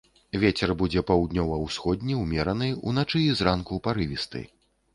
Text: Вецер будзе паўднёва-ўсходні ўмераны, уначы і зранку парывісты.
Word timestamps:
Вецер 0.43 0.71
будзе 0.79 1.03
паўднёва-ўсходні 1.09 2.17
ўмераны, 2.23 2.73
уначы 2.93 3.23
і 3.29 3.39
зранку 3.43 3.81
парывісты. 3.89 4.47